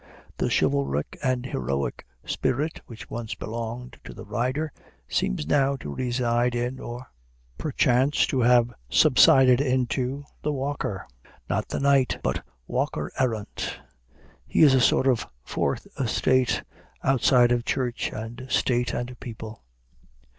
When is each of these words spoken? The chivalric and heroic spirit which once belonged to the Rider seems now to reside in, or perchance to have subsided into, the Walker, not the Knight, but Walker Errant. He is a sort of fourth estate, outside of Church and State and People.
The 0.37 0.49
chivalric 0.49 1.15
and 1.21 1.45
heroic 1.45 2.07
spirit 2.25 2.81
which 2.87 3.11
once 3.11 3.35
belonged 3.35 3.99
to 4.03 4.15
the 4.15 4.25
Rider 4.25 4.73
seems 5.07 5.45
now 5.45 5.75
to 5.75 5.93
reside 5.93 6.55
in, 6.55 6.79
or 6.79 7.05
perchance 7.55 8.25
to 8.25 8.39
have 8.39 8.73
subsided 8.89 9.61
into, 9.61 10.23
the 10.41 10.51
Walker, 10.51 11.05
not 11.47 11.67
the 11.67 11.79
Knight, 11.79 12.17
but 12.23 12.43
Walker 12.65 13.11
Errant. 13.19 13.77
He 14.47 14.63
is 14.63 14.73
a 14.73 14.81
sort 14.81 15.05
of 15.05 15.27
fourth 15.43 15.85
estate, 15.99 16.63
outside 17.03 17.51
of 17.51 17.63
Church 17.63 18.11
and 18.11 18.47
State 18.49 18.95
and 18.95 19.19
People. 19.19 19.61